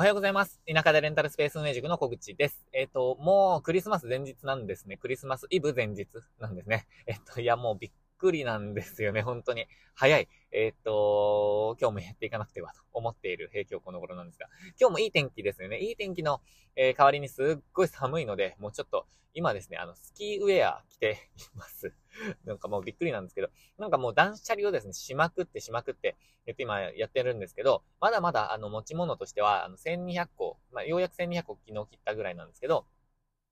[0.00, 0.58] おはようございます。
[0.66, 2.64] 田舎でレンタルスペース運営塾の小口です。
[2.72, 4.96] えっ、ー、と、もうクリスマス前日なんですね。
[4.96, 6.08] クリスマスイブ前日
[6.40, 6.86] なんですね。
[7.06, 9.66] えっ、と、いや、もうびっくりなんですよね、本当に。
[9.94, 10.28] 早い。
[10.52, 14.46] えー、っと、今日もやっていかなくてはと思っている平日この頃なんですが、
[14.78, 15.78] 今日もいい天気ですよね。
[15.78, 16.42] いい天気の、
[16.76, 21.94] えー、代わりにすっごい寒いので、もうちょっと、今ですね、あの、スキーウェア着ています。
[22.44, 23.48] なんかもうびっくりなんですけど、
[23.78, 26.16] なんかもう断捨離をですね、しまくってしまくって、
[26.46, 32.86] えっと今やってるんですけど、まだまだあの持ち物としては、あの1200個、まあようやく1200個昨日切ったぐらいなんですけど、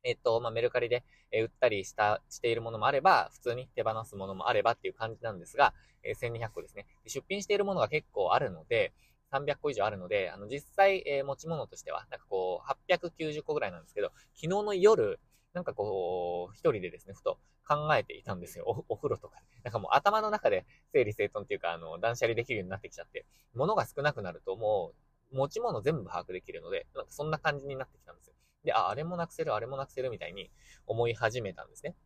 [0.05, 6.87] えっと、まあ、メルカリで、え売ったりした、しているものもあれば、普通に手放すものもあればっていう感じなんですが、え1200個ですね。
[7.07, 8.93] 出品しているものが結構あるので、
[9.31, 15.21] 300個以上あるので、あの、実際、え、持ち物としては、なんかこう、890個ぐらいなんですけど、昨日の夜、
[15.53, 18.65] なんかこう、一人でですね、ふと考えていたんですよ。
[18.89, 19.37] おお風呂とか。
[19.65, 24.93] なんかもう頭の中で整理整頓っていうか、あの、断捨離できるようになってきちゃって、物が少なくなるとも
[25.33, 28.35] う、持ち物全部把握できるので、なんかそんな感じになってきたんですよ。
[28.69, 30.51] で、あ、あれもなくせる、あれもなくせるみたいに
[30.87, 31.97] 思い始めたんですね。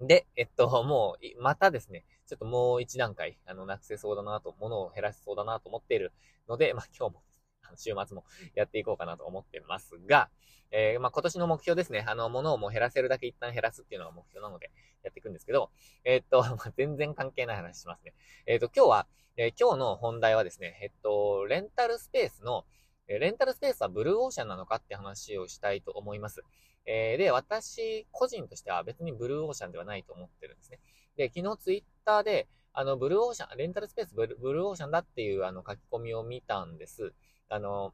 [0.00, 6.12] で、えっと、もう、またですね、ちょっともう一段階、あの、なくせそうだなと、物を減らせそうだなと思っている
[6.48, 7.22] ので、まあ今日も、
[7.76, 10.30] 週末もやっていこうかなと思ってますが、
[10.70, 14.70] えー、まあ今年の目標ですね、あの、物をもう減らせるだけ一旦減らすっていうのが目標なので、
[15.02, 15.72] やっていくんですけど、
[16.04, 18.14] えー、っと、 まあ、全然関係ない話しますね。
[18.46, 22.66] えー、っと、今日は、え、今日の本題はですね、えっと、レンタルスペースの、
[23.08, 26.42] えレンタルスペースはブルーオーシャンなのかって話をしたいと思います。
[26.86, 30.78] えー、で、私個人としては別にブルーオーシャンではないと思ってるんですね。
[31.16, 37.12] で、昨日ツイッターで、あの、ブルーオーシャン、レンタルスペースブルブルーオーシャンだっていうあの書き込みを見たんです。
[37.48, 37.92] あの、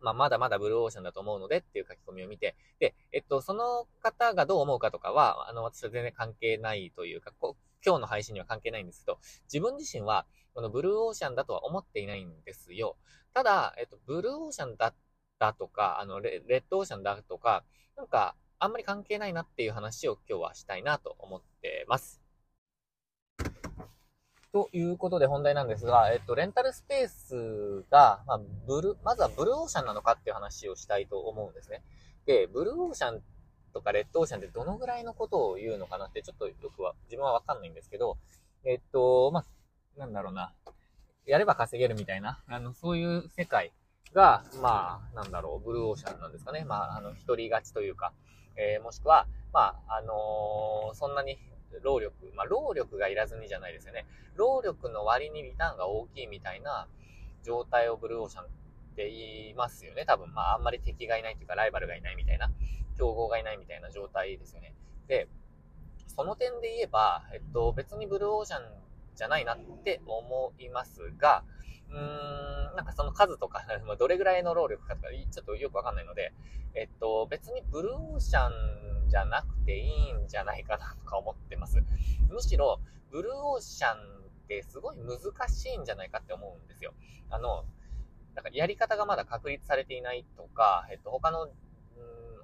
[0.00, 12.96] まあ、まだまだブルーオーシャンだと思うのでっていう書き込みを見て、で、えっと、その方がどう思うかとかは、あの、私は全然関係ないというか、こ今日の配信には関係ないんですけど、自分自身は、このブルーオーシャンだとは思っていないんですよ。
[13.36, 14.94] ただ、えっと、ブルーオーシャンだっ
[15.38, 22.22] たとか、あのレ、レッドオーシャンだとか、なんか、あんまり関係ないなっていう話を今日はしたいなと思ってます。
[24.54, 31.82] ということで本題なんですが、えっと、レンタルスペースが、まあ、ブル、まずはブルーオーシャンなのかっていう話をしたいと思うんですね。
[32.24, 33.22] で、ブルーオーシャン
[33.74, 38.16] とかレッドオーシャンってどのぐらいのことを言うのかなってちょっとよくは、自分はわかんないんですけど、
[38.64, 40.54] えっと、まあ、なんだろうな。
[41.26, 43.72] やれば稼げるみたいな、あの、そういう世界
[44.14, 46.64] が、まあ、なんだろう、ブルーオーシャンなんですかね。
[46.64, 48.12] まあ、あの、一人勝ちというか、
[48.56, 51.38] えー、もしくは、まあ、あのー、そんなに
[51.82, 54.06] 労力、まあ、労力がいらずにじゃないですよね。
[54.36, 56.88] 労力の割にリターンが大きいみたいな
[57.42, 58.46] 状態をブルーオーシャンっ
[58.96, 60.04] て言いますよね。
[60.06, 62.50] 多分、まあ、あんまり敵がいないというか、ライバルがいないみたいな、
[62.96, 64.74] 競合がいないみたいな状態ですよね。
[65.08, 65.28] で、
[66.06, 68.85] その点で言えば、えっと、別にブルーオーシャン
[69.16, 71.44] じゃないなって思いますが、
[71.90, 73.62] うーん、なんかその数とか、
[73.98, 76.32] どれぐらいの労力かとか、ちょっとよくわかんないので、
[76.74, 81.82] えっと、別にブルーオーシャンじゃなくていいんじゃないかなとか思ってます。
[82.28, 86.92] むしろ、ブルーオーシャンってすごい難しいんじゃないかって思うんですよ。
[87.30, 87.64] あの、
[88.34, 91.48] なんかやり方がまだ確立されていないとか、えっと、他の、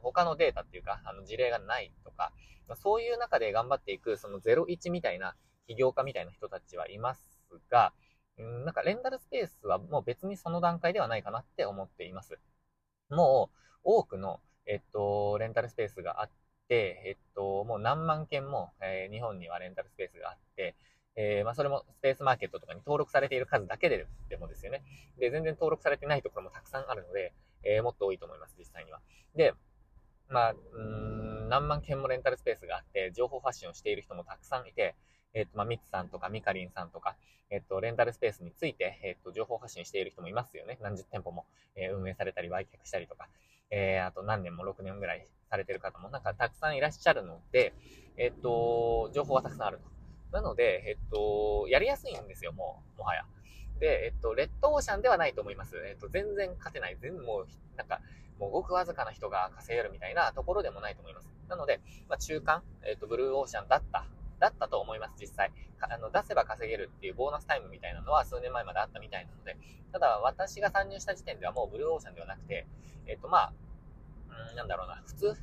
[0.02, 2.32] 他のデータっていうか、あの事例がないとか、
[2.76, 7.20] そういう中で頑張っていく、その01みたいな起業家みたいな人たちはいます
[7.70, 7.92] が、
[8.38, 12.38] うん、なんかレンタルスペースはもう別にその段階ではないかなって思っています。
[13.10, 16.30] もう多くの、えっと、レンタルスペースがあっ
[16.68, 20.74] て、えっと、もう何万件も、えー、日本にはレンタルスペースがあって、
[21.14, 24.82] えー、まあ、それもスペースマーケットとかに登録されている数だけででもですよね。
[25.18, 27.34] で、全然登録されてないところもたくさんあるので、
[27.64, 29.00] えー、もっと多いと思います、実際には。
[29.34, 29.52] で、
[30.28, 34.94] まあ、うん、何万件もレンタルスペースがあって、情報発信をしている人もたくさんいて、
[35.34, 37.16] えっ、と、まあ、ミツさんとかミカリンさんとか、
[37.50, 40.78] えっ、と、レンタルスペースについて、えっ、と、情報発信している人もいますよね。
[40.82, 43.28] 何十店舗も、え運営されたり、売却したりとか、
[43.70, 47.72] えあと何年も6年ぐらいされてる方もなんかたくさんいらっしゃるので、
[48.16, 49.84] えっ、と、情報はたくさんあると。
[50.32, 53.24] なので、えっ、と、やりやすいんですよ、もう、もはや。
[53.80, 55.76] で、えっと、レッドオーシャンではないと思います。
[55.76, 56.96] えっと、全然勝てない。
[57.00, 58.00] 全部もう、なんか、
[58.38, 61.28] もうごくわずかな人が稼げるみたいなところでもないと思います。
[61.48, 64.06] なので、まあ、中間、えっと、ブルーオーシャンだった
[64.42, 65.52] だったと思います、実際。
[65.80, 69.56] あの、出せば稼げるっていうボーナスタイムみたいなのは数年前まであったみたいなので、
[69.92, 72.66] ただ私が参入した時点ではもうブルーオーシャンではなくて、
[73.06, 73.52] えっ、と、まあ、
[74.50, 75.36] うん、なんだろうな、普通、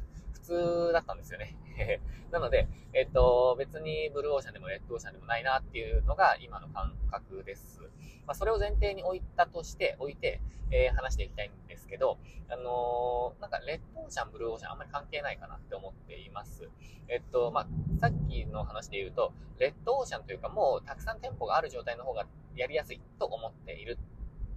[0.49, 1.55] 普通だったんですよね。
[2.31, 7.81] なので、えっと、別にブルーオーシャンでもレッドオーシャンでもないなっていうのが今の感覚です。
[8.25, 10.41] まあ、それを前提に置いたとして、置いて、
[10.71, 12.17] えー、話していきたいんですけど、
[12.49, 16.67] あのー、なんかレッドオーシャン、ブルーオーシャンあんまり関係ないかなって思っています。
[17.07, 17.67] えっと、まあ、
[17.99, 22.25] さっきの話で言うと、レッドオーシャンというかもうたくさん店舗がある状態の方が
[22.55, 23.97] やりやすいと思っている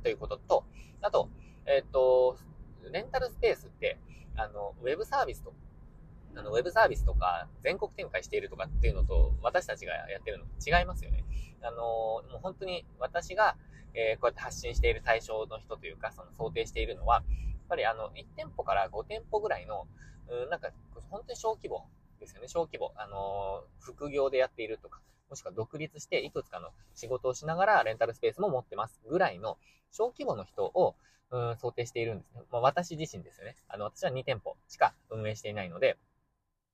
[0.02, 0.64] ということと、
[1.00, 1.28] あと、
[1.66, 2.36] えっと、
[2.90, 3.98] レンタルスペースって、
[4.36, 5.52] あの、ウェブサービスと、
[6.36, 11.24] あの、ウェブサービスとか全国展開しているとかっていうのと、私たちがやってるの違いますよね。
[11.62, 13.56] あの、もう本当に私が、
[13.94, 17.24] えー、こうやって発信している対象の人というか、その想定しているのは、やっ
[17.68, 19.86] ぱりあの、1店舗から5店舗ぐらいの、
[20.28, 20.70] うん、なんか、
[21.10, 21.86] 本当に小規模
[22.20, 22.92] ですよね、小規模。
[22.96, 29.56] あの、副業でやっているとか、もしくは独立していくつかの仕事をしながらレンタルスペースも持ってますぐらいの
[29.90, 30.94] 小規模の人を、
[31.30, 32.42] うん、想定しているんですね。
[32.50, 33.56] まあ、私自身ですよね。
[33.68, 35.96] あの、私は2店舗しか運営していないので、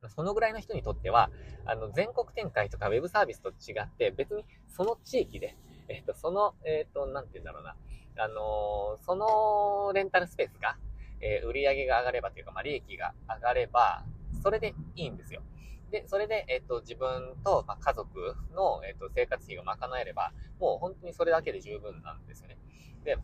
[0.07, 1.31] そのぐらいの人にとっては、
[1.67, 5.57] あの、全国展開とかウェブサービスと違って、別にその地域で、
[5.89, 7.75] えっ、と、その、えっ、と、なんて言うんだろうな、
[8.23, 10.77] あのー、そのレンタルスペースが、
[11.21, 14.05] え、売り上げが上がればというか、まあ、利益が上がれば、
[14.41, 15.43] それでいいんですよ。
[15.91, 22.59] で、それで、えっ、と、自分と、まあ、家族の、えっ、と、生活費が賄えれば、もう本当にそれだけで十分なんですよね。
[23.05, 23.19] で、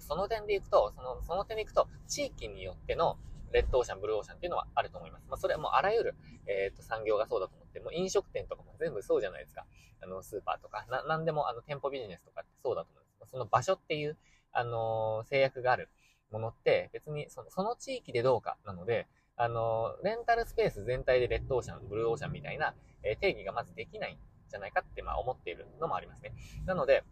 [0.00, 3.16] その点でいくと、その、その点でいくと、地域によっての、
[3.54, 5.26] レッドオーシャン、ブルーオーシャンっていうのはあると思います。
[5.28, 6.16] まあ、それはもうあらゆる、
[6.46, 9.64] えっ、と、産業がそうだと思って、もう飲食店とかも全部そうじゃないですか。
[10.02, 13.30] あの、スーパーとか、な、なんでも、あの、店舗ビジネスとかってそうだと思うんです。
[13.30, 14.18] その場所っていう、
[14.52, 15.88] あの、制約がある
[16.32, 19.06] ものって、別にその、その地域でどうかなので、
[19.36, 24.18] あの、レンタルスペース全体でレッドオーシャン、ブルーオーシャンみたいな、え定義がまずできないん
[24.48, 26.32] じゃないかって、まあ思っているのもありますね。
[26.66, 27.04] なので、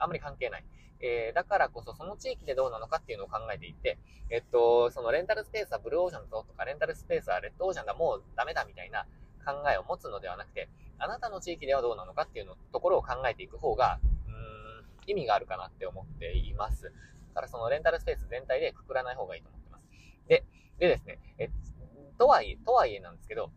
[0.00, 0.64] あんまり関係ない。
[1.02, 3.98] えー、だからこそその地域でどうなのかっていうのを考えていて、
[4.28, 9.06] えっと、そのレンタルスペースはブルーオーシャンだとか、レンタルスペースはレッドオーシャンだ、もうダメだみたいな
[9.44, 10.68] 考えを持つのではなくて、
[10.98, 16.84] あなたの地域ではどうなのかっていうのところを考えていく方が、うーん、意味があるかなって思っています。
[16.84, 16.90] だ
[17.34, 19.84] からそのレンタルスペース全体でくくらない方がいいと思ってます。
[20.28, 20.44] で、
[20.78, 21.48] でですね、え
[22.18, 23.50] とはいえ、とはいえなんですけど、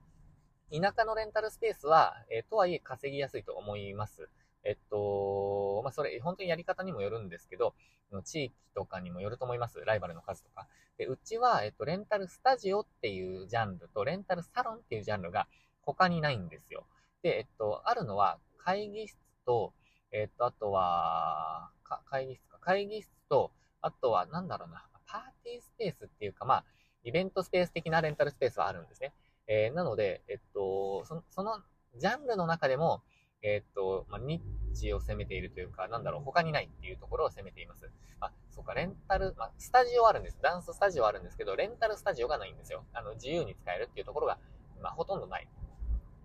[0.71, 4.29] 田舎のレンタルスペースは、えとはいえ稼ぎやすいと思います。
[4.63, 7.75] えっと、まあ、それ、本当にやり方にもよるんですけど、
[8.24, 9.81] 地域とかにもよると思います。
[9.86, 10.68] ライバルの数とか。
[10.98, 15.48] で、うちは、えっと、レンタルスタジオっていうジャンルと、レンタルサロンっていうジャンルが
[15.81, 16.86] 他にないんですよ。
[17.24, 19.74] で、えっと、あるのは、会議室と、
[20.12, 21.71] えっと、あとは、
[22.06, 23.51] 会議室か、会議室と、
[23.81, 26.65] あとは、なんだろうな、パーティースペースっていうか、まあ、
[27.04, 29.13] イベントスペース的なレンタルスペースはあるんですね。
[29.48, 31.60] えー、なので、えっと、そその
[31.98, 33.01] ジャンルの中でも、
[33.43, 37.89] えっと、まあ、ニッチを攻めているというか、なんだろう、他にないっていうところを攻めています。
[38.21, 40.39] あ、そうか、レンタル、まあ、スタジオあるんです。
[40.41, 42.85] ダンススタジオあるんですけど、レンタルスタジオがないんですよ。
[42.93, 44.39] あの、自由に使えるっていうところが、
[44.81, 45.47] まあ、ほとんどない。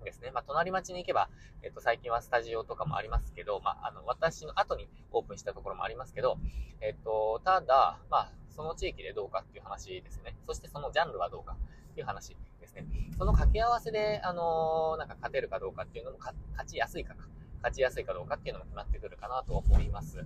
[0.05, 0.31] ですね。
[0.31, 1.29] まあ、隣町に行けば、
[1.63, 6.39] えっと、最近はスタジオとかもありますけど、まあ、あの、私の後にオープンしたところもありますけど、
[6.81, 10.37] えっと、ただ、まあ、その地域でどうかっていう話ですね。
[10.47, 11.57] そしてそのジャンルはどうか
[11.93, 12.37] っていう話
[12.83, 13.11] ね。
[13.19, 16.37] その掛け合わせで、あのー、なんか勝てるかどうかっていうのも勝
[16.67, 20.25] ちやすいかか、勝ちやすいかどうかっていうのも決まってくるかなと思います。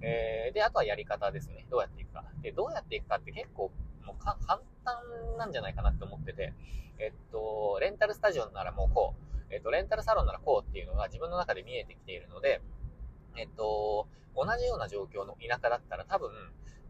[0.00, 1.66] えー、で、あとはやり方ですね。
[1.70, 2.24] どうやっていくか。
[2.42, 3.70] で、どうやっていくかって結構、
[4.04, 4.36] もう簡
[4.84, 4.96] 単
[5.38, 6.52] なんじゃないかなって思ってて、
[6.98, 9.14] えっと、レンタルスタジオならもうこ
[9.50, 12.60] う、えっと、レンタルサロンならこうっていうのが自分の中で見えてきているので、
[13.36, 16.30] えっと、同じような状況の田舎だったら多分、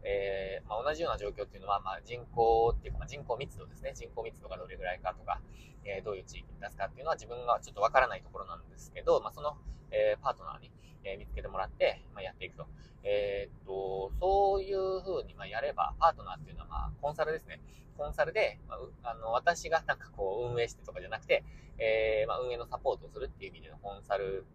[0.05, 3.93] えー、まあ、同じような状況っていうのは、まあ、人口っていうか、まあ、人口密度ですね。
[3.95, 5.39] 人口密度がどれぐらいかとか、
[5.85, 9.57] えー、どういう地域に出すかっていうのは自分がちょっとわからないところなんですけど、まあ、その、
[9.91, 10.71] えー、パートナーに、
[11.05, 12.65] え見つけてもらって、まやっていくと。
[13.03, 17.59] えっと、そういう風に、まやれば、パートナーっていうのは、まあ、コンサルですね。
[17.97, 21.43] コンサルで、まあ、あの、私がなんかこう、運営してとかじゃなくて、
[21.77, 24.45] えま運営のサポートをするっていう意味でのコンサル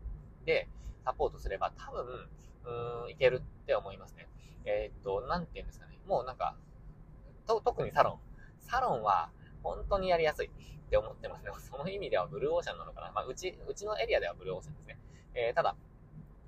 [0.46, 0.68] で、
[1.04, 2.28] サポートすれば、多分、
[2.68, 4.28] うん、いけるって思いますね。
[4.64, 5.98] えー、っと、なんて言うんですかね。
[6.06, 6.56] もうなんか、
[7.46, 8.18] と、特にサロン。
[8.60, 9.30] サロンは、
[9.62, 10.50] 本当にやりやすいっ
[10.90, 11.50] て思ってますね。
[11.58, 13.12] その意味ではブルーオーシャンなのかな。
[13.12, 14.98] まあ、うち、うちのエリアではブルーオーシャンですね。
[15.34, 15.76] えー、ただ、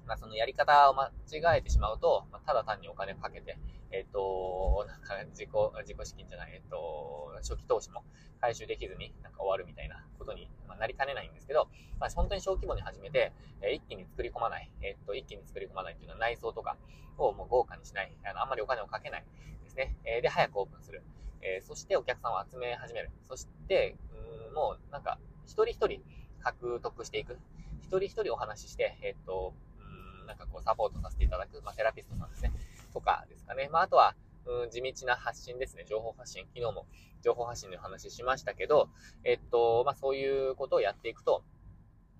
[0.06, 3.58] まあ、そのやり方を間違えてしまうと、まあ、ただ単にお金かけて、
[3.92, 5.48] えっ、ー、と、なんか自己、
[5.82, 8.04] 自己資金じゃない、えっ、ー、と、初期投資も
[8.40, 16.76] 回収できずになんか終わるみたいなことに、まあなりかねないんですけど、まあ、本当に小規模に始めて、えー、一気に作り込まない、えっ、と、一気に作り込まないっていうのは内装とか
[17.18, 19.24] をもう豪華にしない、あの、あんまりお金をかけない
[19.64, 19.96] ですね。
[20.04, 21.02] えで、早くオープンする。
[21.42, 23.10] えそしてお客さんを集め始める。
[23.26, 23.96] そして、
[24.48, 26.02] うん、もうなんか、一人一人
[26.42, 27.38] 獲得していく。
[27.82, 29.54] 一人一人お話しして、えっ、と、
[30.30, 32.52] なんかこうサポートさせていただく、まあ、セラピストさんですね。
[32.92, 33.68] とかですかね。
[33.72, 34.14] まあ、あとは、
[34.46, 35.84] うん、地道な発信ですね。
[35.88, 36.44] 情報発信。
[36.54, 36.86] 昨日も
[37.22, 38.88] 情報発信の話しましたけど、
[39.24, 41.42] えっと、まあ、そういうことをやっていくと、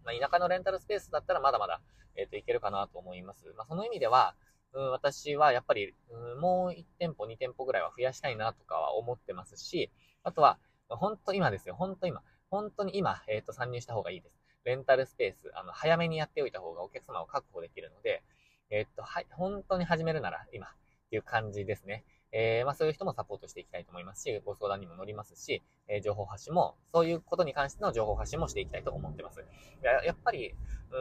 [0.04, 1.80] まあ、田舎のレンタルスペースだったらまだまだ、
[2.16, 3.46] えっと、いけるかなと思います。
[3.56, 4.34] まあ、その意味では、
[4.72, 9.90] うん、私はやっぱり、うん、もう1店舗、2店舗ぐらいは増やしたいなとかは思ってますし、
[10.22, 11.76] あとは、本当今ですよ。
[11.76, 12.22] 本当今。
[12.50, 14.39] 本当に今、えっ、と、参入した方がいいです。
[14.64, 18.22] レンタルスペース、あの、早めにやっておいた方がお客様を確保できるので、
[18.70, 20.70] えっと、はい、本当に始めるなら今っ
[21.10, 22.04] ていう感じですね。
[22.32, 29.44] えー、まあそういう人もサポートしていきたいと思いますし、ご相談にも乗りますし、えー、情報発信も、そういうことに関しての情報発信もしていきたいと思ってます。
[29.82, 30.96] ややっぱり、う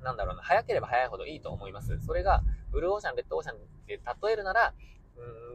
[0.00, 2.00] ーん、なんだろうな、早ければ早いほどいいと思います。
[2.02, 4.74] それが、ブルーオーシャン、レッドオーシャンで例えるなら、
[5.16, 5.45] うん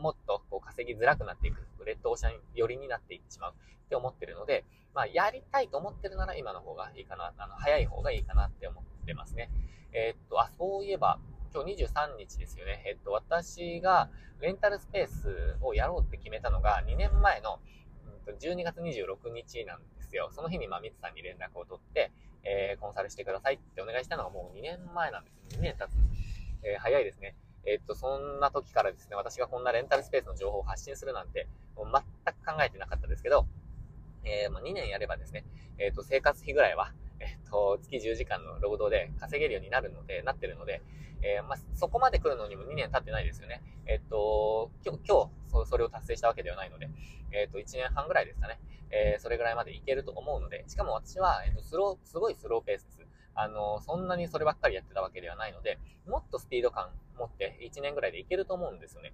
[0.00, 9.50] もっとこう稼ぎづらくなっていく、レッドオーシャン寄りになっていってしまうって思ってるので、まあ、やりたいと思ってるなら今の方がいいかな、あの、早い方がいいかなって思ってますね。
[9.92, 11.18] えー、っと、あ、そういえば、
[11.54, 12.82] 今日23日ですよね。
[12.86, 14.10] えっと、私が
[14.40, 17.58] レンタルスペースをやろうって決めたのが2年前の
[18.38, 20.30] 12月26日なんですよ。
[20.32, 22.12] その日にまあ、ミツさんに連絡を取って、
[22.44, 25.60] えー、コンサルしてくださいってお願いしたのがもう2年前なんですよ。
[25.60, 25.96] 2年経つ。
[26.62, 27.34] えー、早いですね。
[27.66, 33.46] えっと、そんな時からですね、私がこんなレンタルスペースの情報を発信するなんて、もう全く考えてなかったですけど、
[34.24, 35.44] えー、まあ、2年やればですね、
[35.78, 40.82] えっ、と、生活費ぐらいは、えっ、と、月10時間の労働で稼げるようになるので、なってるので、
[41.22, 43.62] えー、まあ、そこまで来るのにも2年経ってないですよね。
[43.86, 45.30] えっ、と、今日、今
[45.64, 46.90] 日そ、れを達成したわけではないので、
[47.32, 48.58] えっ、と、1年半ぐらいですかね。
[48.90, 52.97] えー、それぐらいまでいけると思うので、しかも私は、えっ、と、スロー、すごいスローペースです。
[53.40, 55.78] あの、そんなにそればっかりやってたわけではないので、
[56.08, 59.12] もっとスピード感持って1年ぐらいでいけると思うんですよね。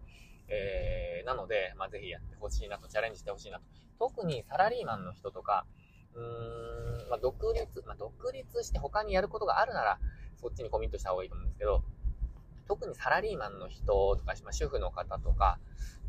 [0.48, 3.64] えー、なので、まあ、ぜひやってほしいなと、チャレンジしてほしいなと。
[3.98, 5.66] 特にサラリーマンの人とか、
[6.14, 9.98] うーん、まあ、独立、まあ、独立して他にやることがあるなら、
[10.40, 11.84] そっちにコミットした方がいいと思うんですけど、
[12.66, 15.58] 特にサラリーマンの人とか、まあ、主婦の方とか、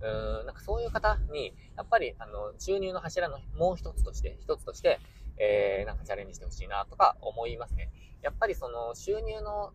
[0.01, 4.99] うーん、なんかそういう方に、やっぱり、あの、収入の柱のもう一つとして、一つとして、
[5.37, 7.91] えー、なんかチャレンジしてほしいなとか思いますね。
[8.21, 9.73] やっぱりその収入の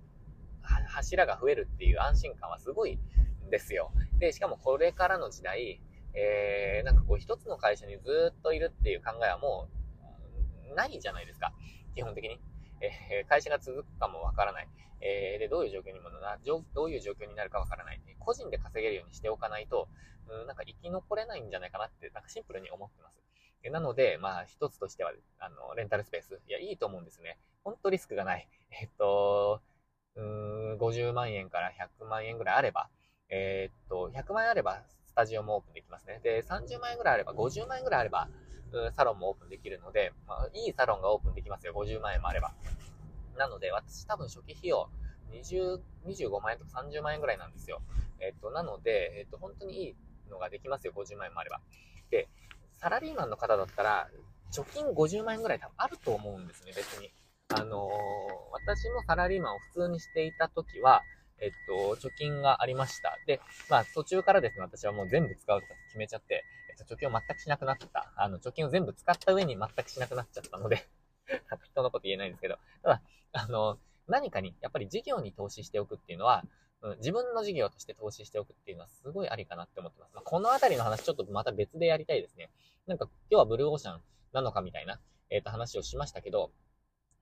[0.63, 2.99] 柱が増えるっていう安心感はすごい
[3.51, 3.93] ですよ。
[4.19, 5.81] で、しかもこれからの時代、
[6.15, 9.69] えー、なんかこう一つの会社にずっといるっていう考えはも
[10.71, 11.53] うないじゃないですか。
[11.95, 12.41] 基本的に。
[12.83, 14.69] えー、会社が続くかもわからない。
[15.03, 18.01] えー、で、どういう状況にもな、どういう状況になるかわからない。
[18.19, 19.89] 個人で稼げるようにしておかないと、
[20.29, 23.30] うん、なんか生き残れないんじゃないかなって、なんかシンプルに思ってます。
[23.69, 26.41] なので、まあ、一つとしては、あの、レンタルスペース。
[26.49, 27.39] いや、いいと思うんですね。
[27.63, 28.49] ほんとリスクがない。
[28.81, 29.61] えっと、
[30.15, 32.89] うん、50万円から100万円ぐらいあれば、
[33.29, 36.21] えー、っと、100万円あれば、スタジオもオープンできますね。
[36.23, 38.29] で、30万円ぐらいあれば、50万円ぐらいあれば、
[38.93, 41.75] サロンもオープンできるので、まあ、いいサロンがオープンできますよ。
[41.75, 42.55] 50万円もあれば。
[43.37, 44.89] なので、私多分初期費用、
[45.33, 47.83] 20、25万円とか30万円ぐらいなんですよ。
[48.21, 49.97] えっと、なので、えっと、本当にいい
[50.31, 50.93] のができますよ。
[50.95, 51.61] 50万円もあれば。
[52.11, 52.29] で、
[52.81, 54.09] サラリーマンの方だったら、
[54.53, 57.11] 貯金50万円ぐらい多分あると思うんですね、別に。
[57.49, 57.91] あのー、
[58.53, 61.03] 私もサラリーマンを普通にしていた時は、
[61.41, 63.19] えっと、貯金がありました。
[63.27, 68.13] で、まあ途中からですね、私はもう全部使うとか決めちゃって、えっと、貯金を全くしなくなった。
[68.17, 70.87] あの、貯金を全部使った上に全くしなくなっちゃったので
[71.65, 73.79] 人のこと言えないんですけど、ただ、あの、
[74.11, 76.45] 何かに、やっぱり事業に投資しておくっていうのは、
[76.83, 80.15] うん、自分の事業として投資しておくっていうのはすごいありかなって思ってます。
[80.15, 82.51] まあ、このあたりの話ちょっとまた別でやりたいですね。
[82.87, 84.01] なんか今日はブルーオーシャン
[84.33, 84.99] なのかみたいな、
[85.31, 86.51] えっ、ー、と話をしましたけど、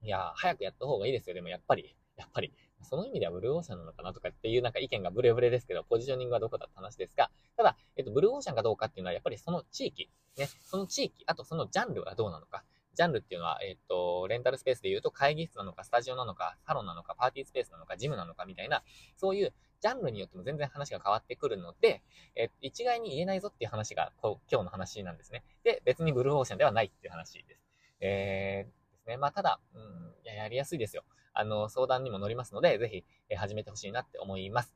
[0.03, 1.35] いや早くやった方がいいですよ。
[1.35, 2.53] でもやっぱり、やっぱり、
[2.83, 12.65] その意味ではブルーオーシャンなのかなとかっていうなんか意見がブレブレですけど、ポジショニングはどこだって話ですが、ただ、えっと、ブルーオーシャンかどうかっていうのはやっぱりその地域、ね、その地域、あとそのジャンルはどうなのか。
[12.99, 18.83] ジャンルっていうのは、えっ、と、レンタルスペースで言うと会議室なのか、スタジオなのか、サロンなのか、パーティースペースなのか、ジムなのかみたいな、
[19.17, 22.03] そういうジャンルによっても全然話が変わってくるので、
[22.35, 25.45] え一概に言えないぞっていう話がこう今日の話なんですね。
[25.63, 27.63] で、別にブルーオーシャンではないっていう話です。
[28.01, 29.17] えー、ですね。
[29.17, 31.05] まあ、ただ、うん、や、やりやすいですよ。
[31.35, 34.75] あの、相談にも乗りますので、ぜひ、え始めてほしいなって思います。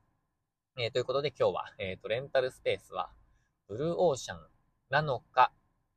[0.79, 3.11] えー、ということで今日は、えっ、ー、と、レンタルスペースは、
[3.67, 4.47] ブルーオーシャン
[4.91, 5.53] なのか、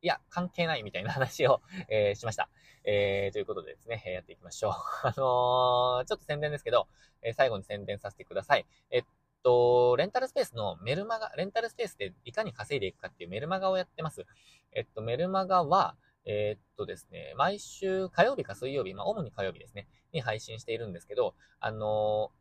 [0.06, 2.48] いや、関係ないみたいな話を、 えー、しました。
[2.84, 4.74] えー、ということでですね、やっていきましょう。
[5.02, 6.88] あのー、ちょっと宣伝ですけど、
[7.24, 8.68] え、最後に宣伝させてください。
[8.92, 9.04] えっ
[9.42, 14.28] と、レンタルスペースのメルマガ、レンタルスペースでいかに稼いでいくかっていうメルマガをやってます。
[14.74, 22.32] えっと、メルマガは、えー、っとですね、毎週火曜日か水曜日、まあ、主に火曜日ですね、に配信しているんですけど、あの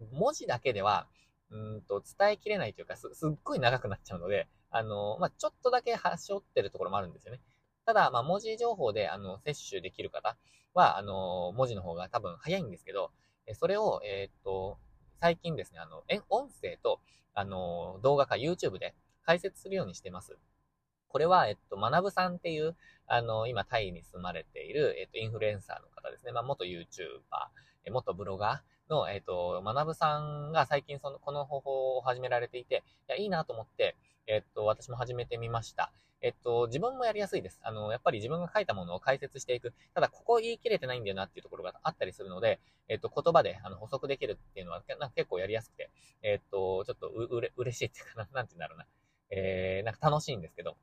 [0.00, 1.06] ー、文字だけでは、
[1.50, 7.40] うんと、伝えきれないというか、す、すっごい長くなっちゃうので、あの、まあ、ちょっとだけ端折ってるところもあるんですよね。
[7.86, 10.36] ただ、まあ、文字情報で、あの、摂取できる方
[10.74, 13.10] は、あの、文字の方が多分早いんですけど、
[13.54, 14.78] それを、えー、っと、
[15.20, 17.00] 最近ですね、あの、音声と、
[17.34, 20.38] あの、動画か YouTube で解説するようにしてます。
[21.08, 26.32] これは、えっと、学ぶさんっていう、あの、今、タイに住まれている、えっと、インフルエンサーの方ですね。
[26.32, 26.82] まあ、元 YouTuber、
[27.90, 33.96] 元ブロガーの、えっと、学ぶさんが最近その、この方法を始められていて、いや、いいなと思って、
[34.30, 35.90] えっと、私も始めてみました。
[36.22, 37.58] えっと、自分もやりやすいです。
[37.64, 39.74] あの、やっぱり自分が書いたものを解説していく。
[39.92, 45.90] ただ、ここ言い切れてないんだよなっていうところがあったりするので、えっと、言葉であの補足できるっていうのはなんか結構やりやすくて、
[46.22, 48.86] えっと、ちょっとう、うれ、嬉しいっていうかな、なんて言うんだろうな。
[49.30, 50.76] えー、なんか楽しいんですけど、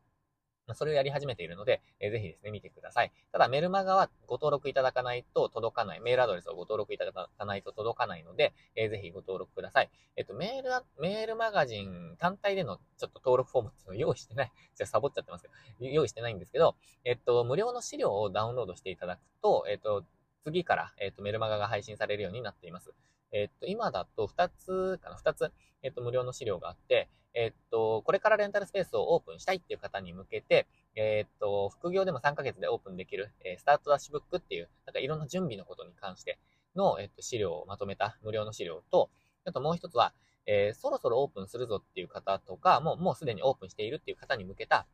[0.73, 3.11] それをやり始めているので、えー、ぜひですね、見てください。
[3.31, 9.89] ただ、メルマガはご登録いただかないと届かない、メールアドレスをご登録いただかないと届かないので、えー、ぜひご登録ください。
[10.15, 10.69] えっ、と、メール、
[11.01, 15.53] メールマガジン単体でのちょっと登録フォームっていうのを用意してない、 じゃサボっちゃってますけど、
[15.85, 20.03] 用意してないんですけど、えっ、と、無料の資料をダウンロードしていただくと、えっ、と、
[20.43, 22.93] 次から、えっ、と、メルマガが配信されるようになっています。
[23.31, 27.09] えっ、と、今だと2つかな、2つ、えっ、と、無料の資料があって、
[27.39, 30.65] えっと、これからレンタルスペースをオープンしたいっていう方に向けて、
[30.95, 36.39] えっと、副業でも3ヶ月でオープンできる、えスタートダッシュブックっていう、なんかいろんな準備のことに関して
[36.75, 39.11] の、えっと、資料をまとめた無料の資料と、
[39.45, 40.13] あともう一つは、
[40.47, 44.87] えー、そろそろオープンするぞっていう方とか、もう、もうすでにオープンしているっていう方に向けた、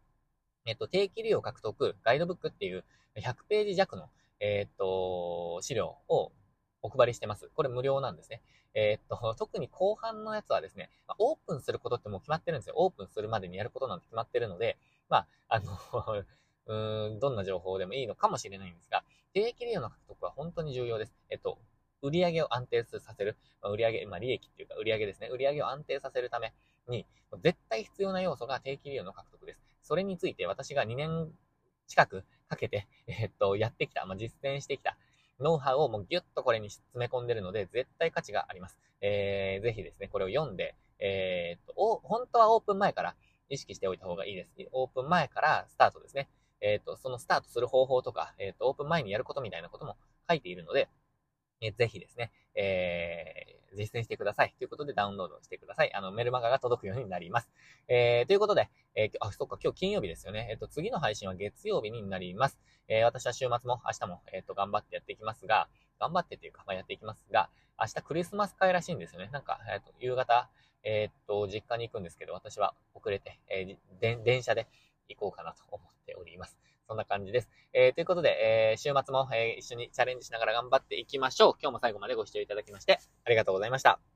[0.66, 2.84] えっと、定期利用獲得ガイドブックっていう
[3.16, 4.10] 100ページ弱の、
[4.42, 6.34] えっと、資料を
[6.82, 7.50] お配りしてます。
[7.56, 8.42] これ無料なんですね。
[8.76, 10.90] えー、っと、特に後半のやつはですね、
[11.20, 12.76] オープンすることってもう決まってるんですよ。
[12.78, 14.78] オープンするまでにやることなんて決まってるので、
[15.10, 16.26] まあ、あの
[16.66, 19.04] うん、どんな情報でもいいのかもしれないんですが、
[19.34, 21.14] 定期利用の獲得は本当に重要です。
[21.30, 21.60] えっと、
[22.02, 25.28] 売上を安定させる、まあ、売上、まあ、利益っていうか売上ですね。
[25.28, 26.54] 売上を安定させるため
[26.88, 27.06] に、
[27.42, 29.62] 絶対必要な要素が定期利用の獲得です。
[29.82, 31.32] それについて私が2年
[31.88, 34.98] 近くかけて、えっと、やってきた、まあ、実践してきた、
[35.44, 38.80] ノウハウをもうギュッとこれに詰め込んでるので、絶対価値があります。
[39.02, 43.16] えー、ぜひですね、これを読んで、えー、っと、お、本当はオープン前から
[43.50, 44.50] 意識しておいた方がいいです。
[44.72, 46.30] オープン前からスタートですね。
[46.62, 49.98] えー、っと、そのスタートする方法とか、えー、っと、オープン前にやることみたいなことも
[50.30, 50.88] 書いているので、
[51.62, 54.54] えー、ぜひですね、えー、実践してください。
[54.58, 55.94] ということでダウンロードしてください。
[55.94, 57.50] あの、メルマガが届くようになります。
[57.88, 60.48] えー、ということで、えー、あ、そっか、今日金曜日ですよね。
[60.52, 62.60] えっ、と、次の配信は月曜日になります。
[62.88, 65.68] えー、私は週末も明日も、えっ、と、頑張ってやっていきますが、
[66.00, 67.50] 頑張ってっていうか、まあ、やっていきますが、
[67.80, 69.30] 明日クリスマス会らしいんですよね。
[69.32, 70.50] なんか、えっ、と、夕方、
[70.84, 74.68] えっと、実家に行くんですけど、私は遅れて、えー、電車で
[75.08, 76.58] 行こうかなと思っております。
[76.88, 77.50] そんな感じです。
[77.74, 81.54] えー、ということで、えー、週末も、えー、一緒にチャレンジしながら頑張っていきましょう。
[81.62, 84.13] 今日も最後までご視聴いただきまして、ありがとうございました。